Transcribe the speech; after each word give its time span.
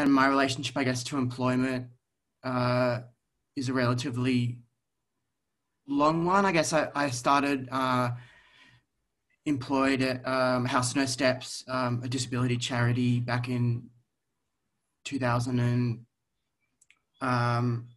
and 0.00 0.12
my 0.12 0.26
relationship, 0.26 0.76
I 0.78 0.84
guess, 0.84 1.04
to 1.04 1.18
employment 1.18 1.88
uh, 2.42 3.00
is 3.54 3.68
a 3.68 3.74
relatively 3.74 4.58
long 5.86 6.24
one. 6.24 6.46
I 6.46 6.52
guess 6.52 6.72
I, 6.72 6.88
I 6.94 7.10
started 7.10 7.68
uh, 7.70 8.12
employed 9.44 10.00
at 10.00 10.26
um, 10.26 10.64
House 10.64 10.96
No 10.96 11.04
Steps, 11.04 11.64
um, 11.68 12.00
a 12.02 12.08
disability 12.08 12.56
charity, 12.56 13.20
back 13.20 13.50
in 13.50 13.90
2008. 15.04 16.00
Um, 17.20 17.88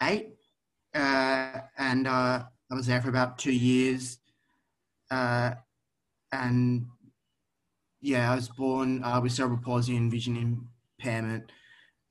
uh, 0.00 1.60
and 1.76 2.06
uh, 2.06 2.44
I 2.70 2.74
was 2.74 2.86
there 2.86 3.02
for 3.02 3.10
about 3.10 3.36
two 3.36 3.52
years. 3.52 4.20
Uh, 5.10 5.50
and 6.32 6.86
yeah, 8.00 8.32
I 8.32 8.36
was 8.36 8.48
born 8.48 9.04
uh, 9.04 9.20
with 9.20 9.32
cerebral 9.32 9.60
palsy 9.62 9.94
and 9.94 10.10
vision 10.10 10.66
impairment. 10.98 11.50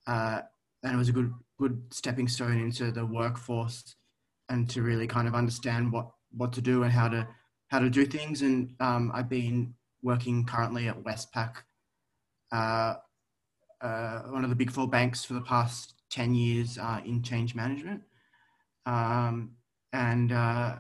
Uh, 0.06 0.42
and 0.84 0.94
it 0.94 0.98
was 0.98 1.10
a 1.10 1.14
good, 1.14 1.34
good 1.60 1.82
stepping 1.92 2.28
stone 2.28 2.60
into 2.60 2.92
the 2.92 3.06
workforce 3.06 3.96
and 4.50 4.70
to 4.70 4.82
really 4.82 5.08
kind 5.08 5.28
of 5.28 5.36
understand 5.36 5.92
what, 5.92 6.10
what 6.36 6.54
to 6.54 6.62
do 6.62 6.84
and 6.84 6.92
how 6.92 7.08
to, 7.08 7.28
how 7.68 7.80
to 7.80 7.90
do 7.90 8.06
things. 8.06 8.42
And 8.42 8.74
um, 8.80 9.12
I've 9.14 9.30
been 9.30 9.74
working 10.02 10.46
currently 10.46 10.88
at 10.88 11.04
Westpac, 11.04 11.56
uh, 12.52 12.96
uh, 13.82 14.20
one 14.30 14.44
of 14.44 14.50
the 14.50 14.56
big 14.56 14.72
four 14.72 14.88
banks 14.88 15.26
for 15.26 15.34
the 15.34 15.42
past 15.42 15.96
10 16.12 16.34
years 16.34 16.78
uh, 16.78 17.02
in 17.06 17.22
change 17.22 17.56
management. 17.56 18.02
Um, 18.86 19.52
and 19.92 20.32
uh, 20.32 20.78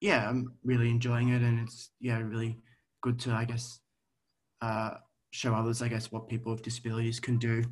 yeah, 0.00 0.28
I'm 0.28 0.54
really 0.64 0.88
enjoying 0.88 1.30
it. 1.30 1.42
And 1.42 1.60
it's, 1.60 1.90
yeah, 2.00 2.18
really 2.18 2.58
good 3.02 3.18
to, 3.20 3.32
I 3.32 3.44
guess, 3.44 3.80
uh, 4.62 4.94
show 5.36 5.54
others, 5.54 5.82
I 5.82 5.88
guess, 5.88 6.10
what 6.10 6.28
people 6.28 6.52
with 6.52 6.62
disabilities 6.62 7.20
can 7.20 7.36
do. 7.36 7.62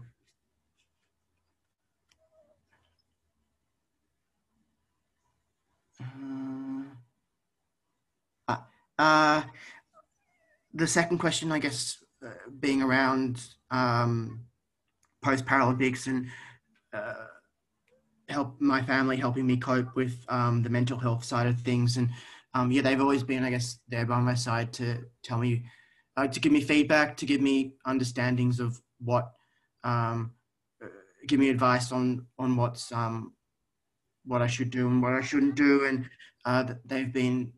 Uh, 8.47 8.56
uh, 8.98 9.42
the 10.75 10.86
second 10.86 11.19
question, 11.19 11.50
I 11.50 11.58
guess, 11.58 12.05
uh, 12.25 12.30
being 12.61 12.83
around 12.83 13.42
um, 13.70 14.44
post 15.22 15.47
Paralympics 15.47 16.06
and 16.06 16.27
uh, 16.92 17.14
help 18.28 18.60
my 18.60 18.83
family 18.83 19.16
helping 19.16 19.47
me 19.47 19.56
cope 19.56 19.97
with 19.97 20.22
um, 20.28 20.62
the 20.62 20.69
mental 20.69 20.98
health 20.98 21.25
side 21.25 21.47
of 21.47 21.60
things. 21.60 21.97
And 21.97 22.10
um, 22.53 22.70
yeah, 22.70 22.83
they've 22.83 23.00
always 23.00 23.22
been, 23.22 23.42
I 23.42 23.50
guess, 23.50 23.78
there 23.88 24.05
by 24.05 24.20
my 24.20 24.34
side 24.34 24.72
to 24.75 25.05
tell 25.22 25.38
me, 25.38 25.64
uh, 26.16 26.26
to 26.26 26.40
give 26.40 26.52
me 26.52 26.60
feedback, 26.60 27.16
to 27.16 27.26
give 27.26 27.40
me 27.40 27.74
understandings 27.86 28.60
of 28.60 28.80
what, 28.98 29.30
um, 29.82 30.32
uh, 30.82 30.88
give 31.26 31.40
me 31.40 31.50
advice 31.50 31.92
on 31.92 32.26
on 32.38 32.56
what's 32.56 32.92
um, 32.92 33.34
what 34.24 34.42
I 34.42 34.46
should 34.46 34.70
do 34.70 34.86
and 34.86 35.02
what 35.02 35.12
I 35.12 35.20
shouldn't 35.20 35.54
do. 35.54 35.86
And 35.86 36.08
uh, 36.44 36.74
they've 36.84 37.12
been 37.12 37.52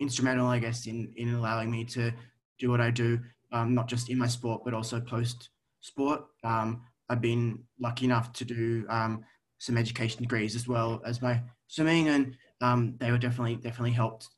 instrumental, 0.00 0.46
I 0.46 0.58
guess, 0.58 0.86
in 0.86 1.12
in 1.16 1.34
allowing 1.34 1.70
me 1.70 1.84
to 1.86 2.12
do 2.58 2.70
what 2.70 2.80
I 2.80 2.90
do, 2.90 3.20
um, 3.52 3.74
not 3.74 3.88
just 3.88 4.10
in 4.10 4.18
my 4.18 4.26
sport 4.26 4.62
but 4.64 4.74
also 4.74 5.00
post 5.00 5.50
sport. 5.80 6.22
Um, 6.44 6.82
I've 7.08 7.20
been 7.20 7.64
lucky 7.78 8.04
enough 8.04 8.32
to 8.34 8.44
do 8.44 8.86
um, 8.88 9.24
some 9.58 9.76
education 9.76 10.22
degrees 10.22 10.54
as 10.54 10.68
well 10.68 11.02
as 11.04 11.20
my 11.20 11.42
swimming, 11.66 12.08
and 12.08 12.36
um, 12.60 12.94
they 12.98 13.10
were 13.10 13.18
definitely 13.18 13.56
definitely 13.56 13.92
helped 13.92 14.28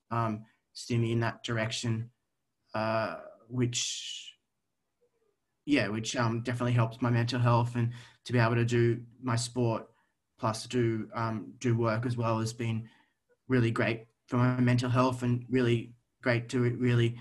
steer 0.74 0.98
me 0.98 1.12
in 1.12 1.20
that 1.20 1.44
direction, 1.44 2.10
uh, 2.74 3.16
which 3.52 4.32
yeah, 5.64 5.88
which 5.88 6.16
um, 6.16 6.42
definitely 6.42 6.72
helps 6.72 7.00
my 7.00 7.10
mental 7.10 7.38
health 7.38 7.76
and 7.76 7.92
to 8.24 8.32
be 8.32 8.38
able 8.38 8.56
to 8.56 8.64
do 8.64 9.00
my 9.22 9.36
sport 9.36 9.86
plus 10.38 10.66
do 10.66 11.08
um, 11.14 11.52
do 11.60 11.76
work 11.76 12.04
as 12.04 12.16
well 12.16 12.40
has 12.40 12.52
been 12.52 12.88
really 13.48 13.70
great 13.70 14.06
for 14.26 14.38
my 14.38 14.58
mental 14.60 14.90
health 14.90 15.22
and 15.22 15.44
really 15.48 15.92
great 16.22 16.48
to 16.48 16.60
really 16.60 17.16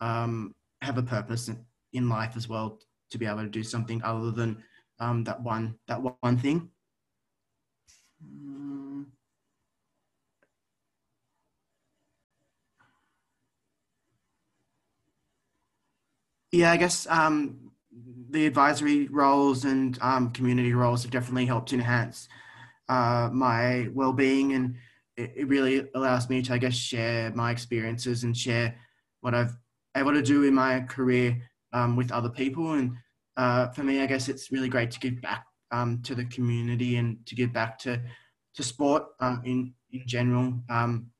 um, 0.00 0.52
have 0.82 0.98
a 0.98 1.02
purpose 1.02 1.50
in 1.92 2.08
life 2.08 2.36
as 2.36 2.48
well 2.48 2.80
to 3.10 3.18
be 3.18 3.26
able 3.26 3.42
to 3.42 3.48
do 3.48 3.62
something 3.62 4.02
other 4.02 4.30
than 4.30 4.62
um, 4.98 5.22
that 5.24 5.40
one 5.40 5.76
that 5.86 6.00
one 6.02 6.38
thing. 6.38 6.68
Yeah, 16.54 16.70
I 16.70 16.76
guess 16.76 17.08
um, 17.08 17.72
the 18.30 18.46
advisory 18.46 19.08
roles 19.08 19.64
and 19.64 19.98
um, 20.00 20.30
community 20.30 20.72
roles 20.72 21.02
have 21.02 21.10
definitely 21.10 21.46
helped 21.46 21.72
enhance 21.72 22.28
uh, 22.88 23.28
my 23.32 23.88
well-being, 23.92 24.52
and 24.52 24.76
it, 25.16 25.32
it, 25.34 25.48
really 25.48 25.88
allows 25.96 26.30
me 26.30 26.42
to, 26.42 26.52
I 26.54 26.58
guess, 26.58 26.76
share 26.76 27.32
my 27.34 27.50
experiences 27.50 28.22
and 28.22 28.36
share 28.36 28.76
what 29.20 29.34
I've 29.34 29.56
able 29.96 30.12
to 30.12 30.22
do 30.22 30.44
in 30.44 30.54
my 30.54 30.82
career 30.82 31.42
um, 31.72 31.96
with 31.96 32.12
other 32.12 32.28
people. 32.28 32.74
And 32.74 32.92
uh, 33.36 33.70
for 33.70 33.82
me, 33.82 34.00
I 34.00 34.06
guess 34.06 34.28
it's 34.28 34.52
really 34.52 34.68
great 34.68 34.92
to 34.92 35.00
give 35.00 35.20
back 35.20 35.46
um, 35.72 36.02
to 36.02 36.14
the 36.14 36.24
community 36.26 36.98
and 36.98 37.18
to 37.26 37.34
give 37.34 37.52
back 37.52 37.80
to 37.80 38.00
to 38.54 38.62
sport 38.62 39.06
uh, 39.18 39.38
in 39.44 39.74
in 39.90 40.06
general. 40.06 40.54
Um, 40.70 41.10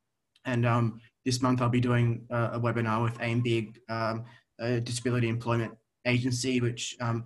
and 0.44 0.64
um, 0.64 1.00
this 1.24 1.42
month 1.42 1.60
I'll 1.60 1.68
be 1.68 1.80
doing 1.80 2.24
a, 2.30 2.50
a 2.52 2.60
webinar 2.60 3.02
with 3.02 3.18
Aim 3.20 3.40
Big, 3.40 3.80
um, 3.88 4.26
a 4.58 4.80
disability 4.80 5.28
employment 5.28 5.74
agency, 6.06 6.60
which 6.60 6.96
um, 7.00 7.24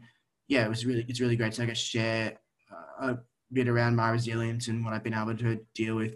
yeah, 0.48 0.64
it 0.64 0.68
was 0.68 0.86
really 0.86 1.04
it's 1.08 1.20
really 1.20 1.36
great 1.36 1.52
to 1.54 1.62
I 1.62 1.66
guess 1.66 1.78
share 1.78 2.38
uh, 2.72 3.12
a 3.12 3.18
bit 3.52 3.68
around 3.68 3.96
my 3.96 4.10
resilience 4.10 4.68
and 4.68 4.84
what 4.84 4.94
I've 4.94 5.04
been 5.04 5.14
able 5.14 5.36
to 5.36 5.60
deal 5.74 5.96
with 5.96 6.14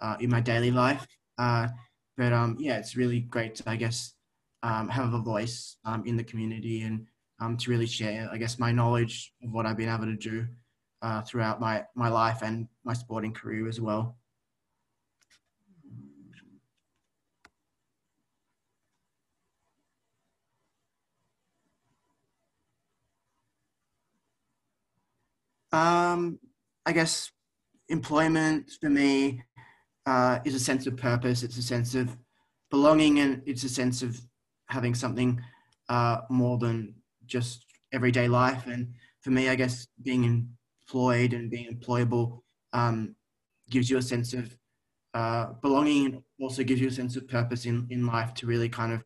uh, 0.00 0.16
in 0.20 0.30
my 0.30 0.40
daily 0.40 0.70
life. 0.70 1.06
Uh, 1.38 1.68
but 2.16 2.32
um, 2.32 2.56
yeah, 2.58 2.78
it's 2.78 2.96
really 2.96 3.20
great 3.20 3.54
to 3.56 3.70
I 3.70 3.76
guess 3.76 4.14
um, 4.62 4.88
have 4.88 5.14
a 5.14 5.18
voice 5.18 5.76
um, 5.84 6.04
in 6.06 6.16
the 6.16 6.24
community 6.24 6.82
and 6.82 7.06
um, 7.40 7.56
to 7.56 7.70
really 7.70 7.86
share, 7.86 8.28
I 8.32 8.38
guess, 8.38 8.58
my 8.58 8.72
knowledge 8.72 9.32
of 9.42 9.52
what 9.52 9.66
I've 9.66 9.76
been 9.76 9.88
able 9.88 10.06
to 10.06 10.16
do 10.16 10.46
uh, 11.02 11.22
throughout 11.22 11.60
my, 11.60 11.84
my 11.94 12.08
life 12.08 12.42
and 12.42 12.66
my 12.84 12.92
sporting 12.92 13.32
career 13.32 13.68
as 13.68 13.80
well. 13.80 14.17
Um, 25.72 26.38
I 26.86 26.92
guess 26.92 27.30
employment 27.88 28.70
for 28.80 28.88
me 28.88 29.42
uh, 30.06 30.38
is 30.44 30.54
a 30.54 30.60
sense 30.60 30.86
of 30.86 30.96
purpose. 30.96 31.42
It's 31.42 31.58
a 31.58 31.62
sense 31.62 31.94
of 31.94 32.16
belonging, 32.70 33.20
and 33.20 33.42
it's 33.46 33.64
a 33.64 33.68
sense 33.68 34.02
of 34.02 34.20
having 34.68 34.94
something 34.94 35.40
uh, 35.88 36.18
more 36.30 36.58
than 36.58 36.94
just 37.26 37.64
everyday 37.92 38.28
life. 38.28 38.66
And 38.66 38.94
for 39.20 39.30
me, 39.30 39.48
I 39.48 39.54
guess 39.54 39.86
being 40.02 40.24
employed 40.24 41.32
and 41.32 41.50
being 41.50 41.70
employable 41.70 42.40
um, 42.72 43.14
gives 43.70 43.90
you 43.90 43.98
a 43.98 44.02
sense 44.02 44.32
of 44.34 44.56
uh, 45.14 45.52
belonging 45.62 46.06
and 46.06 46.22
also 46.40 46.62
gives 46.62 46.80
you 46.80 46.88
a 46.88 46.92
sense 46.92 47.16
of 47.16 47.28
purpose 47.28 47.66
in, 47.66 47.86
in 47.90 48.06
life 48.06 48.34
to 48.34 48.46
really 48.46 48.68
kind 48.68 48.92
of 48.92 49.04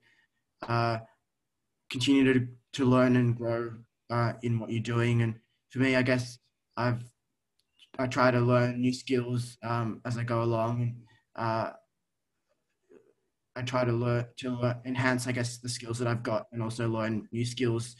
uh, 0.68 0.98
continue 1.90 2.32
to, 2.32 2.46
to 2.72 2.84
learn 2.84 3.16
and 3.16 3.36
grow 3.36 3.72
uh, 4.10 4.32
in 4.42 4.58
what 4.58 4.70
you're 4.70 4.82
doing. 4.82 5.22
And 5.22 5.34
for 5.70 5.78
me, 5.78 5.96
I 5.96 6.02
guess 6.02 6.38
I've 6.76 7.02
I 7.98 8.06
try 8.06 8.30
to 8.30 8.40
learn 8.40 8.80
new 8.80 8.92
skills 8.92 9.58
um, 9.62 10.00
as 10.04 10.16
I 10.18 10.24
go 10.24 10.42
along. 10.42 10.96
Uh, 11.36 11.72
I 13.54 13.62
try 13.62 13.84
to 13.84 13.92
learn 13.92 14.26
to 14.38 14.80
enhance, 14.84 15.26
I 15.26 15.32
guess, 15.32 15.58
the 15.58 15.68
skills 15.68 15.98
that 15.98 16.08
I've 16.08 16.22
got, 16.22 16.46
and 16.52 16.62
also 16.62 16.88
learn 16.88 17.28
new 17.32 17.44
skills 17.44 17.96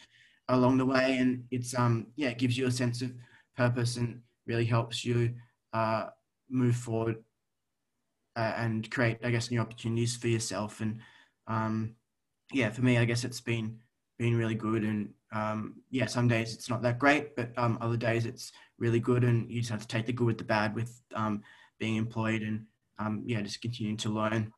along 0.49 0.79
the 0.79 0.87
way. 0.87 1.19
And 1.19 1.45
it's 1.51 1.75
um 1.75 2.07
yeah, 2.17 2.31
it 2.31 2.39
gives 2.39 2.57
you 2.57 2.67
a 2.67 2.71
sense 2.71 3.03
of 3.03 3.13
purpose 3.57 3.97
and 3.97 4.23
really 4.47 4.65
helps 4.65 5.05
you 5.05 5.35
uh, 5.73 6.07
move 6.49 6.77
forward 6.77 7.17
uh, 8.37 8.53
and 8.57 8.91
create, 8.91 9.19
I 9.25 9.31
guess, 9.31 9.51
new 9.51 9.61
opportunities 9.61 10.17
for 10.17 10.29
yourself. 10.29 10.81
And 10.81 11.01
um, 11.47 11.97
yeah, 12.53 12.71
for 12.71 12.83
me, 12.83 12.99
I 12.99 13.05
guess 13.05 13.25
it's 13.25 13.41
been 13.41 13.81
been 14.23 14.37
really 14.37 14.55
good. 14.55 14.85
And 14.85 15.13
um, 15.33 15.83
yeah, 15.91 16.07
some 16.07 16.29
days 16.29 16.55
it's 16.55 16.71
not 16.71 16.81
that 16.83 17.01
great, 17.01 17.35
but 17.35 17.51
um, 17.59 17.77
other 17.81 17.97
days 17.97 18.25
it's 18.25 18.53
really 18.79 19.01
good. 19.01 19.25
And 19.25 19.51
you 19.51 19.61
just 19.61 19.71
have 19.73 19.81
to 19.81 19.89
take 19.89 20.07
the 20.07 20.13
good 20.13 20.27
with 20.27 20.39
the 20.39 20.45
bad 20.45 20.75
with 20.77 21.01
um, 21.15 21.43
being 21.81 21.97
employed 21.97 22.43
and 22.43 22.65
um, 23.01 23.25
yeah, 23.27 23.41
just 23.43 23.61
continuing 23.61 23.97
to 23.99 24.11
learn. 24.11 24.53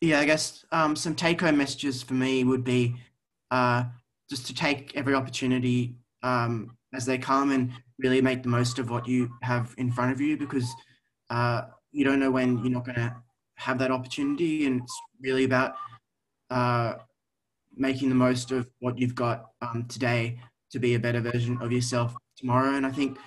Yeah, 0.00 0.20
I 0.20 0.24
guess 0.24 0.64
um, 0.72 0.94
some 0.96 1.14
take 1.14 1.40
home 1.40 1.58
messages 1.58 2.02
for 2.02 2.14
me 2.14 2.44
would 2.44 2.64
be 2.64 2.96
uh, 3.50 3.84
just 4.28 4.46
to 4.46 4.54
take 4.54 4.92
every 4.96 5.14
opportunity 5.14 5.96
um, 6.22 6.76
as 6.94 7.06
they 7.06 7.18
come 7.18 7.52
and 7.52 7.72
really 7.98 8.20
make 8.20 8.42
the 8.42 8.48
most 8.48 8.78
of 8.78 8.90
what 8.90 9.06
you 9.06 9.30
have 9.42 9.74
in 9.78 9.90
front 9.90 10.12
of 10.12 10.20
you 10.20 10.36
because 10.36 10.72
uh, 11.30 11.62
you 11.92 12.04
don't 12.04 12.20
know 12.20 12.30
when 12.30 12.58
you're 12.58 12.72
not 12.72 12.84
going 12.84 12.96
to 12.96 13.14
have 13.56 13.78
that 13.78 13.90
opportunity 13.90 14.66
and 14.66 14.82
it's 14.82 15.00
really 15.20 15.44
about 15.44 15.74
uh, 16.50 16.94
making 17.74 18.08
the 18.08 18.14
most 18.14 18.50
of 18.50 18.68
what 18.80 18.98
you've 18.98 19.14
got 19.14 19.46
um, 19.62 19.86
today 19.88 20.38
to 20.70 20.78
be 20.78 20.94
a 20.94 20.98
better 20.98 21.20
version 21.20 21.58
of 21.60 21.72
yourself 21.72 22.14
tomorrow. 22.36 22.74
And 22.74 22.86
i 22.86 22.90
think 22.90 23.18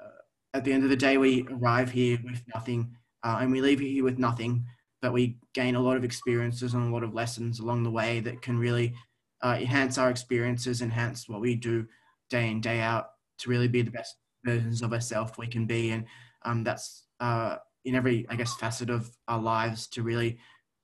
uh, 0.00 0.08
at 0.54 0.64
the 0.64 0.72
end 0.72 0.84
of 0.84 0.90
the 0.90 0.96
day 0.96 1.18
we 1.18 1.46
arrive 1.50 1.90
here 1.90 2.18
with 2.24 2.42
nothing 2.54 2.94
uh, 3.22 3.38
and 3.40 3.52
we 3.52 3.60
leave 3.60 3.80
here 3.80 4.04
with 4.04 4.18
nothing 4.18 4.64
but 5.00 5.12
we 5.12 5.36
gain 5.52 5.74
a 5.74 5.80
lot 5.80 5.96
of 5.96 6.04
experiences 6.04 6.74
and 6.74 6.88
a 6.88 6.94
lot 6.94 7.02
of 7.02 7.12
lessons 7.12 7.58
along 7.58 7.82
the 7.82 7.90
way 7.90 8.20
that 8.20 8.40
can 8.40 8.56
really 8.56 8.94
uh, 9.42 9.56
enhance 9.60 9.98
our 9.98 10.10
experiences 10.10 10.82
enhance 10.82 11.28
what 11.28 11.40
we 11.40 11.54
do 11.54 11.86
day 12.30 12.50
in 12.50 12.60
day 12.60 12.80
out 12.80 13.06
to 13.38 13.50
really 13.50 13.68
be 13.68 13.82
the 13.82 13.90
best 13.90 14.16
versions 14.44 14.82
of 14.82 14.92
ourselves 14.92 15.32
we 15.38 15.46
can 15.46 15.66
be 15.66 15.90
and 15.90 16.04
um, 16.44 16.64
that's 16.64 17.04
uh, 17.20 17.56
in 17.84 17.94
every 17.94 18.26
i 18.28 18.36
guess 18.36 18.56
facet 18.56 18.90
of 18.90 19.10
our 19.28 19.40
lives 19.40 19.86
to 19.86 20.02
really 20.02 20.38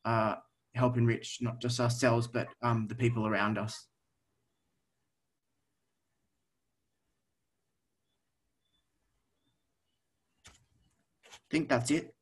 uh, 0.05 0.35
help 0.75 0.97
enrich 0.97 1.39
not 1.41 1.61
just 1.61 1.81
ourselves 1.81 2.27
but 2.27 2.49
um, 2.63 2.87
the 2.89 2.95
people 2.95 3.27
around 3.27 3.59
us 3.59 3.87
I 11.27 11.51
think 11.51 11.69
that's 11.69 11.91
it. 11.91 12.15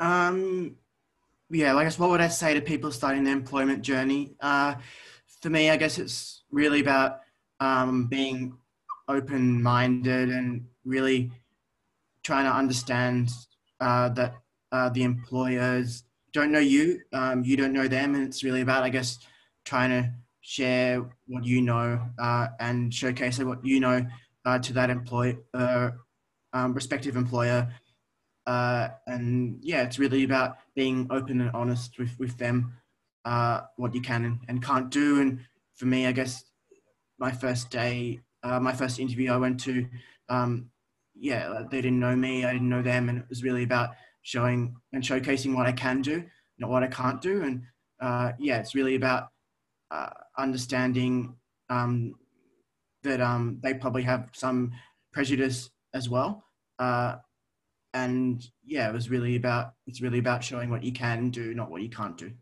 Um, 0.00 0.76
yeah, 1.50 1.74
I 1.74 1.84
guess 1.84 1.98
what 1.98 2.10
would 2.10 2.20
I 2.20 2.28
say 2.28 2.54
to 2.54 2.60
people 2.60 2.92
starting 2.92 3.24
their 3.24 3.32
employment 3.32 3.82
journey? 3.82 4.34
Uh, 4.40 4.74
for 5.40 5.50
me, 5.50 5.70
I 5.70 5.76
guess 5.76 5.98
it's 5.98 6.42
really 6.50 6.80
about 6.80 7.20
um, 7.60 8.06
being 8.06 8.56
open 9.08 9.62
minded 9.62 10.28
and 10.28 10.66
really 10.84 11.30
trying 12.22 12.44
to 12.44 12.52
understand 12.52 13.30
uh, 13.80 14.10
that 14.10 14.34
uh, 14.72 14.90
the 14.90 15.02
employers 15.02 16.04
don't 16.32 16.52
know 16.52 16.58
you, 16.58 17.00
um, 17.14 17.42
you 17.42 17.56
don't 17.56 17.72
know 17.72 17.88
them, 17.88 18.14
and 18.14 18.24
it's 18.24 18.44
really 18.44 18.60
about, 18.60 18.82
I 18.82 18.90
guess, 18.90 19.18
trying 19.64 19.90
to 19.90 20.12
share 20.42 21.08
what 21.26 21.44
you 21.44 21.62
know 21.62 22.00
uh, 22.18 22.48
and 22.60 22.92
showcase 22.92 23.38
what 23.38 23.64
you 23.64 23.80
know 23.80 24.06
uh, 24.44 24.58
to 24.58 24.72
that 24.74 24.90
employer, 24.90 25.38
um, 26.52 26.74
respective 26.74 27.16
employer 27.16 27.72
uh, 28.48 28.88
and 29.06 29.58
yeah, 29.60 29.82
it's 29.82 29.98
really 29.98 30.24
about 30.24 30.56
being 30.74 31.06
open 31.10 31.42
and 31.42 31.50
honest 31.52 31.98
with, 31.98 32.18
with 32.18 32.38
them, 32.38 32.72
uh, 33.26 33.60
what 33.76 33.94
you 33.94 34.00
can 34.00 34.24
and, 34.24 34.38
and, 34.48 34.62
can't 34.62 34.88
do. 34.88 35.20
And 35.20 35.40
for 35.76 35.84
me, 35.84 36.06
I 36.06 36.12
guess 36.12 36.44
my 37.18 37.30
first 37.30 37.68
day, 37.68 38.20
uh, 38.42 38.58
my 38.58 38.72
first 38.72 38.98
interview 38.98 39.32
I 39.32 39.36
went 39.36 39.60
to, 39.64 39.86
um, 40.30 40.70
yeah, 41.14 41.64
they 41.70 41.82
didn't 41.82 42.00
know 42.00 42.16
me, 42.16 42.46
I 42.46 42.54
didn't 42.54 42.70
know 42.70 42.80
them. 42.80 43.10
And 43.10 43.18
it 43.18 43.26
was 43.28 43.42
really 43.42 43.64
about 43.64 43.90
showing 44.22 44.74
and 44.94 45.02
showcasing 45.02 45.54
what 45.54 45.66
I 45.66 45.72
can 45.72 46.00
do, 46.00 46.24
not 46.58 46.70
what 46.70 46.82
I 46.82 46.86
can't 46.86 47.20
do. 47.20 47.42
And 47.42 47.64
uh, 48.00 48.32
yeah, 48.38 48.60
it's 48.60 48.74
really 48.74 48.94
about 48.94 49.28
uh, 49.90 50.08
understanding 50.38 51.34
um, 51.68 52.14
that 53.02 53.20
um, 53.20 53.58
they 53.62 53.74
probably 53.74 54.04
have 54.04 54.30
some 54.32 54.72
prejudice 55.12 55.68
as 55.92 56.08
well. 56.08 56.44
Uh, 56.78 57.16
and 57.94 58.44
yeah, 58.64 58.88
it 58.88 58.92
was 58.92 59.10
really 59.10 59.36
about 59.36 59.72
it's 59.86 60.00
really 60.00 60.18
about 60.18 60.44
showing 60.44 60.70
what 60.70 60.82
you 60.82 60.92
can 60.92 61.30
do, 61.30 61.54
not 61.54 61.70
what 61.70 61.82
you 61.82 61.88
can't 61.88 62.16
do. 62.16 62.32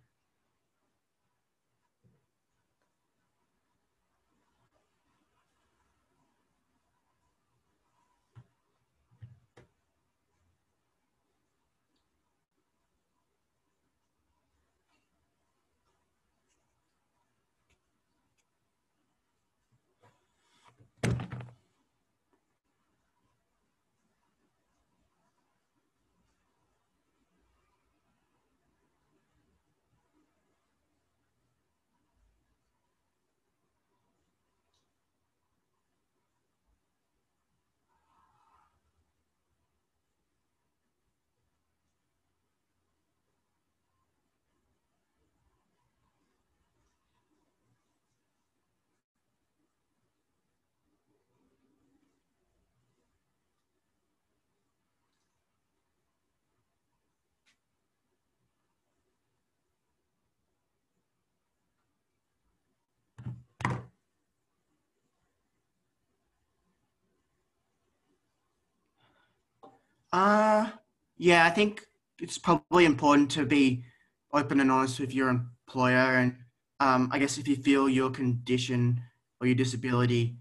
Uh, 70.17 70.71
yeah, 71.19 71.45
I 71.45 71.51
think 71.51 71.85
it's 72.23 72.39
probably 72.39 72.87
important 72.87 73.31
to 73.33 73.45
be 73.45 73.85
open 74.33 74.61
and 74.61 74.73
honest 74.73 74.99
with 74.99 75.13
your 75.13 75.29
employer. 75.29 76.17
And 76.17 76.37
um, 76.81 77.11
I 77.13 77.19
guess 77.19 77.37
if 77.37 77.47
you 77.47 77.57
feel 77.57 77.87
your 77.87 78.09
condition 78.09 79.03
or 79.39 79.47
your 79.47 79.57
disability 79.57 80.39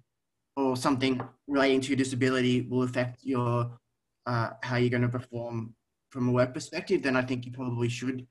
or 0.55 0.77
something 0.77 1.19
relating 1.45 1.81
to 1.81 1.89
your 1.89 1.97
disability 1.97 2.61
will 2.61 2.83
affect 2.83 3.19
your 3.23 3.77
uh, 4.25 4.51
how 4.63 4.77
you're 4.77 4.89
going 4.89 5.01
to 5.01 5.09
perform 5.09 5.75
from 6.09 6.29
a 6.29 6.31
work 6.31 6.53
perspective, 6.53 7.03
then 7.03 7.17
I 7.17 7.21
think 7.21 7.45
you 7.45 7.51
probably 7.51 7.89
should 7.89 8.25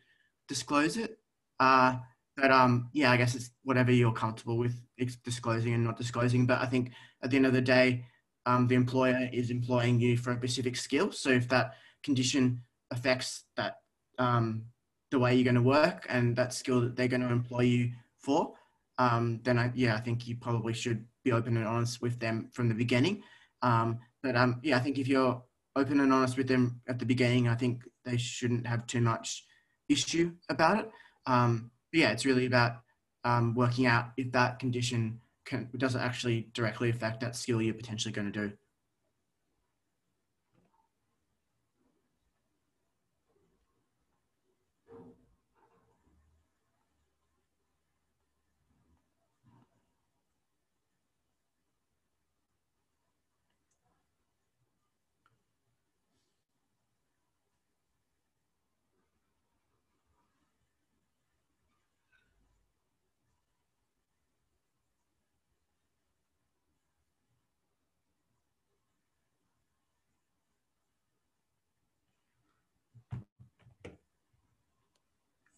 disclose 0.49 0.97
it. 0.97 1.19
Uh, 1.61 1.97
but 2.39 2.51
um, 2.53 2.89
yeah, 2.95 3.13
I 3.13 3.19
guess 3.19 3.35
it's 3.35 3.51
whatever 3.65 3.93
you're 3.93 4.13
comfortable 4.13 4.57
with 4.57 4.81
disclosing 5.23 5.75
and 5.75 5.85
not 5.85 5.99
disclosing. 5.99 6.47
But 6.47 6.63
I 6.63 6.67
think 6.67 6.93
at 7.23 7.31
the 7.31 7.37
end 7.37 7.45
of 7.45 7.53
the 7.53 7.61
day, 7.61 8.07
um, 8.47 8.67
the 8.67 8.75
employer 8.75 9.29
is 9.33 9.51
employing 9.51 10.01
you 10.01 10.17
for 10.17 10.33
a 10.33 10.37
specific 10.37 10.77
skill. 10.77 11.13
So 11.13 11.31
if 11.31 11.49
that 11.49 11.75
condition 12.03 12.63
affects 12.91 13.45
that 13.57 13.79
um, 14.19 14.65
the 15.11 15.19
way 15.19 15.35
you're 15.35 15.45
going 15.45 15.55
to 15.55 15.63
work 15.63 16.07
and 16.09 16.37
that 16.37 16.53
skill 16.53 16.81
that 16.83 16.97
they're 16.97 17.09
going 17.09 17.23
to 17.23 17.33
employ 17.33 17.61
you 17.61 17.93
for, 18.19 18.55
um, 18.99 19.41
then 19.43 19.59
I, 19.59 19.73
yeah, 19.75 19.97
I 19.97 20.01
think 20.01 20.27
you 20.27 20.37
probably 20.37 20.73
should 20.73 21.05
be 21.25 21.33
open 21.33 21.57
and 21.57 21.67
honest 21.67 22.03
with 22.03 22.19
them 22.21 22.49
from 22.53 22.69
the 22.69 22.75
beginning. 22.75 23.23
Um, 23.63 23.99
but 24.23 24.37
um, 24.37 24.61
yeah, 24.63 24.77
I 24.77 24.81
think 24.81 24.99
if 24.99 25.09
you're 25.09 25.43
open 25.77 26.01
and 26.01 26.13
honest 26.13 26.37
with 26.37 26.49
them 26.49 26.81
at 26.89 26.99
the 26.99 27.07
beginning, 27.07 27.49
I 27.49 27.55
think 27.55 27.83
they 28.05 28.17
shouldn't 28.17 28.67
have 28.67 28.87
too 28.87 29.01
much 29.01 29.45
issue 29.89 30.33
about 30.49 30.81
it. 30.81 30.91
Um, 31.27 31.71
yeah, 31.93 32.11
it's 32.11 32.27
really 32.27 32.47
about 32.47 32.83
um, 33.25 33.55
working 33.55 33.87
out 33.87 34.13
if 34.17 34.31
that 34.33 34.59
condition 34.59 35.21
can, 35.45 35.69
doesn't 35.77 36.01
actually 36.01 36.49
directly 36.53 36.91
affect 36.91 37.21
that 37.21 37.37
skill 37.37 37.63
you're 37.63 37.75
potentially 37.75 38.13
going 38.13 38.31
to 38.31 38.49
do. 38.49 38.53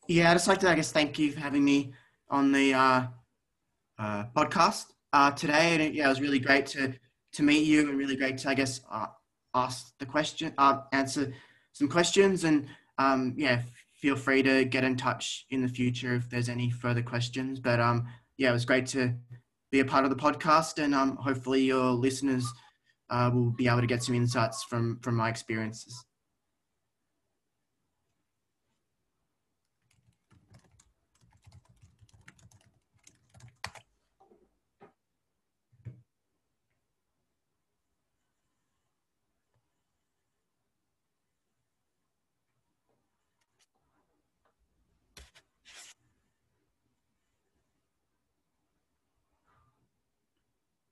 Yeah, 0.08 0.30
I'd 0.30 0.34
just 0.34 0.46
like 0.48 0.60
to, 0.60 0.70
I 0.70 0.74
guess, 0.76 0.92
thank 0.92 1.18
you 1.18 1.32
for 1.32 1.40
having 1.40 1.64
me 1.64 1.92
on 2.30 2.52
the 2.52 2.74
uh, 2.74 3.06
uh, 3.98 4.24
podcast 4.36 4.84
uh, 5.12 5.32
today. 5.32 5.84
And 5.84 5.94
yeah, 5.94 6.06
it 6.06 6.08
was 6.08 6.20
really 6.20 6.38
great 6.38 6.66
to 6.66 6.94
to 7.32 7.42
meet 7.42 7.66
you, 7.66 7.88
and 7.88 7.98
really 7.98 8.16
great 8.16 8.38
to, 8.38 8.48
I 8.48 8.54
guess, 8.54 8.80
uh, 8.90 9.08
ask 9.54 9.92
the 9.98 10.06
question, 10.06 10.54
uh, 10.56 10.78
answer 10.92 11.34
some 11.72 11.88
questions, 11.88 12.44
and 12.44 12.66
um, 12.98 13.34
yeah, 13.36 13.62
feel 13.92 14.16
free 14.16 14.42
to 14.42 14.64
get 14.64 14.84
in 14.84 14.96
touch 14.96 15.44
in 15.50 15.60
the 15.60 15.68
future 15.68 16.14
if 16.14 16.30
there's 16.30 16.48
any 16.48 16.70
further 16.70 17.02
questions. 17.02 17.60
But 17.60 17.80
um, 17.80 18.06
yeah, 18.38 18.50
it 18.50 18.54
was 18.54 18.64
great 18.64 18.86
to 18.88 19.14
be 19.70 19.80
a 19.80 19.84
part 19.84 20.04
of 20.04 20.10
the 20.10 20.16
podcast, 20.16 20.82
and 20.82 20.94
um, 20.94 21.16
hopefully 21.16 21.62
your 21.62 21.90
listeners 21.90 22.50
uh, 23.10 23.30
will 23.34 23.50
be 23.50 23.66
able 23.68 23.80
to 23.80 23.86
get 23.86 24.02
some 24.02 24.14
insights 24.14 24.62
from 24.62 25.00
from 25.02 25.16
my 25.16 25.28
experiences. 25.28 26.05